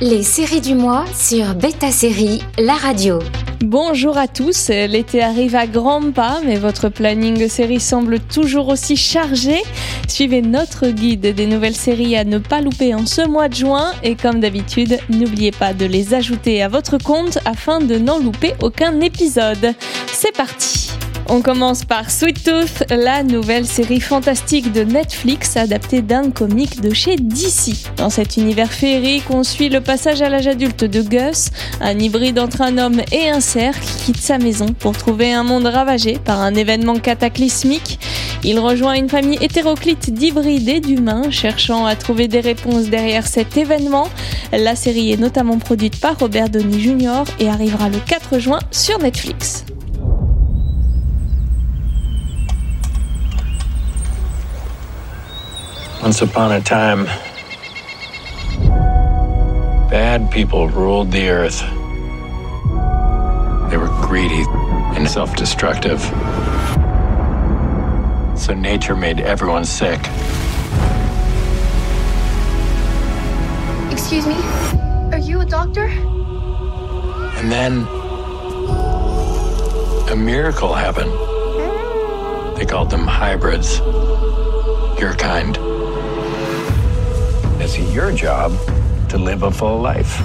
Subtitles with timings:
[0.00, 3.18] Les séries du mois sur Beta Série, la radio.
[3.62, 8.68] Bonjour à tous, l'été arrive à grands pas, mais votre planning de séries semble toujours
[8.68, 9.62] aussi chargé.
[10.08, 13.92] Suivez notre guide des nouvelles séries à ne pas louper en ce mois de juin
[14.02, 18.54] et comme d'habitude, n'oubliez pas de les ajouter à votre compte afin de n'en louper
[18.60, 19.74] aucun épisode.
[20.06, 20.90] C'est parti
[21.30, 26.92] on commence par Sweet Tooth, la nouvelle série fantastique de Netflix adaptée d'un comic de
[26.92, 27.76] chez DC.
[27.96, 31.50] Dans cet univers féerique, on suit le passage à l'âge adulte de Gus,
[31.80, 35.44] un hybride entre un homme et un cerf qui quitte sa maison pour trouver un
[35.44, 38.00] monde ravagé par un événement cataclysmique.
[38.42, 43.56] Il rejoint une famille hétéroclite d'hybrides et d'humains cherchant à trouver des réponses derrière cet
[43.56, 44.08] événement.
[44.52, 47.22] La série est notamment produite par Robert Downey Jr.
[47.38, 49.64] et arrivera le 4 juin sur Netflix.
[56.02, 57.04] Once upon a time,
[59.90, 61.60] bad people ruled the earth.
[63.70, 64.44] They were greedy
[64.96, 66.00] and self destructive.
[68.34, 70.00] So nature made everyone sick.
[73.92, 74.36] Excuse me?
[75.12, 75.84] Are you a doctor?
[77.36, 77.86] And then
[80.10, 81.12] a miracle happened.
[82.56, 83.80] They called them hybrids.
[84.98, 85.69] Your kind.
[87.60, 88.52] Your job
[89.10, 90.22] to live a full life?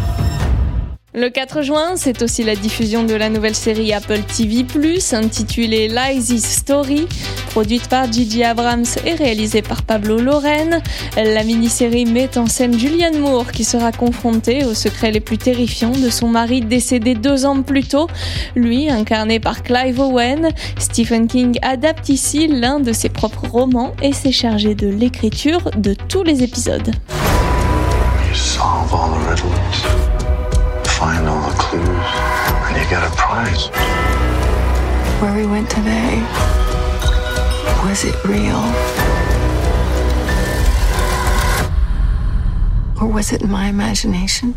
[1.14, 4.66] Le 4 juin, c'est aussi la diffusion de la nouvelle série Apple TV+,
[5.12, 7.08] intitulée Lies Story,
[7.50, 10.82] produite par Gigi Abrams et réalisée par Pablo Loren.
[11.18, 15.92] La mini-série met en scène Julianne Moore qui sera confrontée aux secrets les plus terrifiants
[15.92, 18.08] de son mari décédé deux ans plus tôt.
[18.56, 24.14] Lui, incarné par Clive Owen, Stephen King adapte ici l'un de ses propres romans et
[24.14, 26.92] s'est chargé de l'écriture de tous les épisodes.
[28.36, 29.82] Solve all the riddles,
[30.98, 32.10] find all the clues,
[32.66, 33.68] and you get a prize.
[35.22, 36.20] Where we went today,
[37.84, 38.64] was it real?
[43.02, 44.56] Or was it my imagination?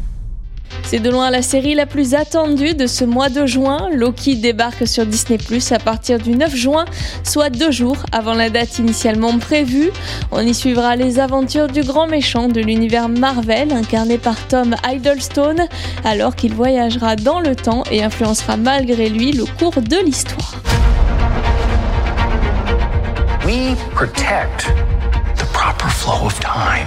[0.91, 3.91] C'est de loin la série la plus attendue de ce mois de juin.
[3.93, 6.87] Loki débarque sur Disney Plus à partir du 9 juin,
[7.25, 9.91] soit deux jours avant la date initialement prévue.
[10.33, 15.57] On y suivra les aventures du grand méchant de l'univers Marvel, incarné par Tom Hiddleston,
[16.07, 20.55] alors qu'il voyagera dans le temps et influencera malgré lui le cours de l'histoire.
[23.45, 24.73] We protect
[25.37, 26.87] the proper flow of time.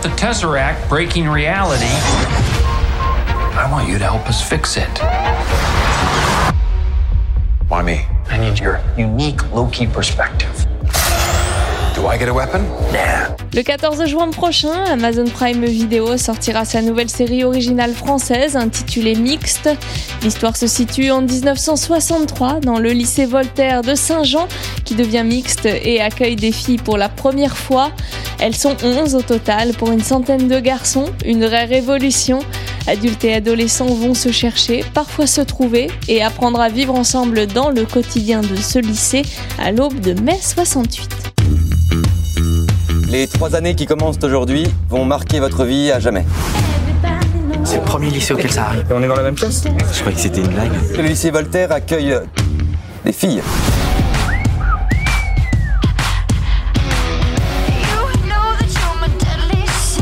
[0.00, 1.84] You picked up the Tesseract breaking reality.
[1.84, 4.98] I want you to help us fix it.
[7.68, 8.06] Why me?
[8.28, 10.69] I need your unique Loki perspective.
[12.00, 12.62] Do I get a weapon?
[13.54, 19.68] Le 14 juin prochain, Amazon Prime Video sortira sa nouvelle série originale française intitulée Mixte.
[20.22, 24.48] L'histoire se situe en 1963 dans le lycée Voltaire de Saint-Jean
[24.86, 27.90] qui devient mixte et accueille des filles pour la première fois.
[28.38, 32.38] Elles sont 11 au total pour une centaine de garçons, une vraie révolution.
[32.86, 37.68] Adultes et adolescents vont se chercher, parfois se trouver et apprendre à vivre ensemble dans
[37.68, 39.22] le quotidien de ce lycée
[39.58, 41.29] à l'aube de mai 68.
[43.10, 46.24] Les trois années qui commencent aujourd'hui vont marquer votre vie à jamais.
[47.64, 48.84] C'est le premier lycée auquel ça arrive.
[48.88, 50.70] on est dans la même classe Je croyais que c'était une blague.
[50.96, 52.14] Le lycée Voltaire accueille
[53.04, 53.42] des filles.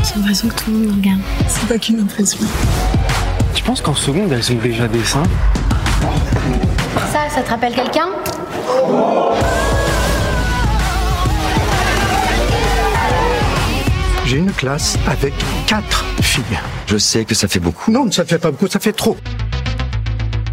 [0.03, 1.19] J'ai l'impression que tout le monde me regarde.
[1.47, 2.45] C'est pas qu'une impression.
[3.55, 5.23] Tu penses qu'en seconde, elles ont déjà des seins
[7.11, 8.09] Ça, ça te rappelle quelqu'un?
[14.59, 15.33] Classe avec
[15.67, 16.59] quatre filles.
[16.85, 17.91] Je sais que ça fait beaucoup.
[17.91, 19.15] Non, ça fait pas beaucoup, ça fait trop.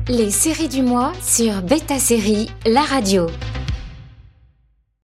[0.06, 3.26] Les séries du mois sur Beta Série, la radio.